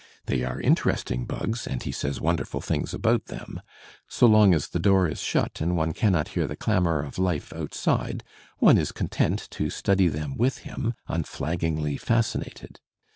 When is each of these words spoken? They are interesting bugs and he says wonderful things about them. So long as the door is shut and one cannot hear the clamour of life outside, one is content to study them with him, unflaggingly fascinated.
They 0.25 0.43
are 0.43 0.59
interesting 0.59 1.25
bugs 1.27 1.67
and 1.67 1.83
he 1.83 1.91
says 1.91 2.19
wonderful 2.19 2.59
things 2.59 2.91
about 2.91 3.25
them. 3.27 3.61
So 4.07 4.25
long 4.25 4.51
as 4.55 4.69
the 4.69 4.79
door 4.79 5.07
is 5.07 5.21
shut 5.21 5.61
and 5.61 5.77
one 5.77 5.93
cannot 5.93 6.29
hear 6.29 6.47
the 6.47 6.55
clamour 6.55 7.03
of 7.03 7.19
life 7.19 7.53
outside, 7.53 8.23
one 8.57 8.79
is 8.79 8.91
content 8.91 9.47
to 9.51 9.69
study 9.69 10.07
them 10.07 10.37
with 10.37 10.57
him, 10.65 10.95
unflaggingly 11.07 11.97
fascinated. 11.97 12.79